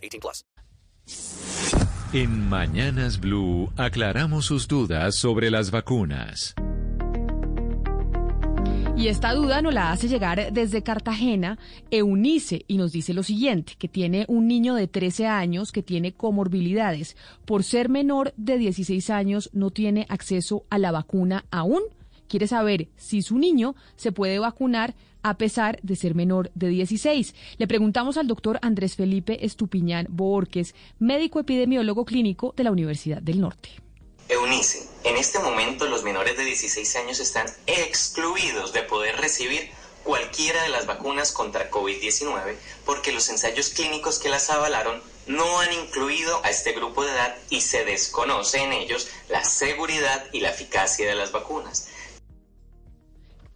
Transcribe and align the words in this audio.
18 0.00 0.20
plus. 0.20 0.44
En 2.12 2.48
Mañanas 2.48 3.20
Blue 3.20 3.72
aclaramos 3.76 4.46
sus 4.46 4.66
dudas 4.66 5.14
sobre 5.14 5.50
las 5.50 5.70
vacunas. 5.70 6.54
Y 9.00 9.08
esta 9.08 9.32
duda 9.32 9.62
nos 9.62 9.72
la 9.72 9.92
hace 9.92 10.08
llegar 10.08 10.52
desde 10.52 10.82
Cartagena 10.82 11.58
Eunice 11.90 12.66
y 12.68 12.76
nos 12.76 12.92
dice 12.92 13.14
lo 13.14 13.22
siguiente, 13.22 13.72
que 13.78 13.88
tiene 13.88 14.26
un 14.28 14.46
niño 14.46 14.74
de 14.74 14.88
13 14.88 15.26
años 15.26 15.72
que 15.72 15.82
tiene 15.82 16.12
comorbilidades. 16.12 17.16
Por 17.46 17.64
ser 17.64 17.88
menor 17.88 18.34
de 18.36 18.58
16 18.58 19.08
años 19.08 19.48
no 19.54 19.70
tiene 19.70 20.04
acceso 20.10 20.64
a 20.68 20.76
la 20.76 20.92
vacuna 20.92 21.46
aún. 21.50 21.80
Quiere 22.30 22.46
saber 22.46 22.86
si 22.96 23.22
su 23.22 23.38
niño 23.38 23.74
se 23.96 24.12
puede 24.12 24.38
vacunar 24.38 24.94
a 25.24 25.36
pesar 25.36 25.80
de 25.82 25.96
ser 25.96 26.14
menor 26.14 26.52
de 26.54 26.68
16. 26.68 27.34
Le 27.58 27.66
preguntamos 27.66 28.16
al 28.18 28.28
doctor 28.28 28.60
Andrés 28.62 28.94
Felipe 28.94 29.44
Estupiñán 29.44 30.06
Borges, 30.08 30.76
médico 31.00 31.40
epidemiólogo 31.40 32.04
clínico 32.04 32.54
de 32.56 32.62
la 32.62 32.70
Universidad 32.70 33.20
del 33.20 33.40
Norte. 33.40 33.70
Eunice, 34.28 34.88
en 35.02 35.16
este 35.16 35.40
momento 35.40 35.86
los 35.86 36.04
menores 36.04 36.36
de 36.36 36.44
16 36.44 36.94
años 36.96 37.18
están 37.18 37.48
excluidos 37.66 38.72
de 38.72 38.84
poder 38.84 39.16
recibir 39.16 39.68
cualquiera 40.04 40.62
de 40.62 40.68
las 40.68 40.86
vacunas 40.86 41.32
contra 41.32 41.68
COVID-19 41.68 42.54
porque 42.86 43.10
los 43.10 43.28
ensayos 43.28 43.70
clínicos 43.70 44.20
que 44.20 44.28
las 44.28 44.50
avalaron 44.50 45.02
no 45.26 45.58
han 45.58 45.72
incluido 45.72 46.44
a 46.44 46.50
este 46.50 46.74
grupo 46.74 47.04
de 47.04 47.10
edad 47.10 47.36
y 47.50 47.60
se 47.60 47.84
desconoce 47.84 48.62
en 48.62 48.72
ellos 48.72 49.08
la 49.28 49.44
seguridad 49.44 50.26
y 50.32 50.38
la 50.38 50.50
eficacia 50.50 51.08
de 51.08 51.16
las 51.16 51.32
vacunas. 51.32 51.88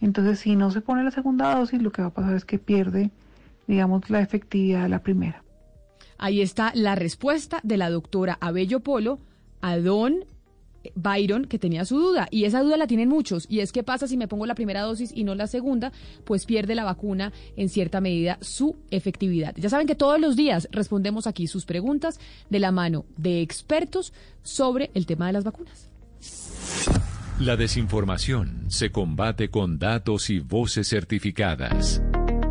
Entonces, 0.00 0.38
si 0.38 0.56
no 0.56 0.70
se 0.70 0.80
pone 0.80 1.04
la 1.04 1.10
segunda 1.10 1.54
dosis, 1.54 1.82
lo 1.82 1.92
que 1.92 2.00
va 2.00 2.08
a 2.08 2.14
pasar 2.14 2.34
es 2.34 2.46
que 2.46 2.58
pierde 2.58 3.10
digamos, 3.70 4.10
la 4.10 4.20
efectividad 4.20 4.82
de 4.82 4.88
la 4.88 5.02
primera. 5.02 5.44
Ahí 6.18 6.42
está 6.42 6.72
la 6.74 6.96
respuesta 6.96 7.60
de 7.62 7.76
la 7.76 7.88
doctora 7.88 8.36
Abello 8.40 8.80
Polo 8.80 9.20
a 9.60 9.78
don 9.78 10.24
Byron 10.94 11.44
que 11.44 11.58
tenía 11.58 11.84
su 11.84 11.98
duda 11.98 12.26
y 12.30 12.44
esa 12.44 12.62
duda 12.62 12.76
la 12.78 12.86
tienen 12.86 13.08
muchos 13.08 13.46
y 13.48 13.60
es 13.60 13.70
qué 13.70 13.82
pasa 13.82 14.08
si 14.08 14.16
me 14.16 14.28
pongo 14.28 14.46
la 14.46 14.54
primera 14.54 14.80
dosis 14.80 15.12
y 15.14 15.24
no 15.24 15.34
la 15.34 15.46
segunda, 15.46 15.92
pues 16.24 16.46
pierde 16.46 16.74
la 16.74 16.84
vacuna 16.84 17.32
en 17.56 17.68
cierta 17.68 18.00
medida 18.00 18.38
su 18.40 18.76
efectividad. 18.90 19.54
Ya 19.56 19.70
saben 19.70 19.86
que 19.86 19.94
todos 19.94 20.20
los 20.20 20.36
días 20.36 20.68
respondemos 20.72 21.26
aquí 21.26 21.46
sus 21.46 21.64
preguntas 21.64 22.18
de 22.48 22.58
la 22.58 22.72
mano 22.72 23.04
de 23.18 23.40
expertos 23.40 24.12
sobre 24.42 24.90
el 24.94 25.06
tema 25.06 25.28
de 25.28 25.34
las 25.34 25.44
vacunas. 25.44 25.90
La 27.38 27.56
desinformación 27.56 28.64
se 28.68 28.90
combate 28.90 29.48
con 29.48 29.78
datos 29.78 30.28
y 30.28 30.40
voces 30.40 30.88
certificadas. 30.88 32.02